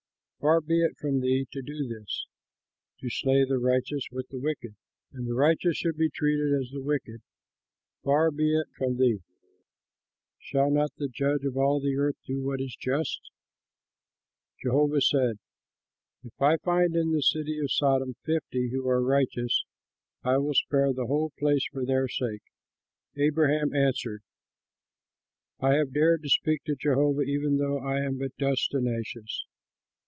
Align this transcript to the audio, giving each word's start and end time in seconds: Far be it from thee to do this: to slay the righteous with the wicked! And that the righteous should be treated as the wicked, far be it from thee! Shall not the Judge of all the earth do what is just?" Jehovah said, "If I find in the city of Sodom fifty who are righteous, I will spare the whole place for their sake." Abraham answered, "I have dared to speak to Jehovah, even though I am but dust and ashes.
Far 0.41 0.59
be 0.59 0.81
it 0.81 0.97
from 0.97 1.19
thee 1.21 1.45
to 1.51 1.61
do 1.61 1.87
this: 1.87 2.25
to 2.99 3.09
slay 3.11 3.45
the 3.45 3.59
righteous 3.59 4.07
with 4.11 4.29
the 4.29 4.39
wicked! 4.39 4.73
And 5.13 5.27
that 5.27 5.29
the 5.29 5.35
righteous 5.35 5.77
should 5.77 5.97
be 5.97 6.09
treated 6.09 6.51
as 6.59 6.71
the 6.71 6.81
wicked, 6.81 7.21
far 8.03 8.31
be 8.31 8.51
it 8.57 8.65
from 8.75 8.97
thee! 8.97 9.21
Shall 10.39 10.71
not 10.71 10.95
the 10.97 11.09
Judge 11.09 11.45
of 11.45 11.57
all 11.57 11.79
the 11.79 11.95
earth 11.95 12.15
do 12.25 12.41
what 12.41 12.59
is 12.59 12.75
just?" 12.75 13.29
Jehovah 14.59 15.01
said, 15.01 15.37
"If 16.23 16.41
I 16.41 16.57
find 16.57 16.95
in 16.95 17.11
the 17.11 17.21
city 17.21 17.59
of 17.59 17.71
Sodom 17.71 18.15
fifty 18.25 18.69
who 18.69 18.87
are 18.89 18.99
righteous, 19.03 19.63
I 20.23 20.37
will 20.39 20.55
spare 20.55 20.91
the 20.91 21.05
whole 21.05 21.29
place 21.37 21.67
for 21.71 21.85
their 21.85 22.07
sake." 22.07 22.41
Abraham 23.15 23.75
answered, 23.75 24.23
"I 25.59 25.75
have 25.75 25.93
dared 25.93 26.23
to 26.23 26.29
speak 26.29 26.63
to 26.63 26.73
Jehovah, 26.75 27.21
even 27.21 27.57
though 27.57 27.77
I 27.77 27.99
am 28.01 28.17
but 28.17 28.35
dust 28.37 28.73
and 28.73 28.89
ashes. 28.89 29.45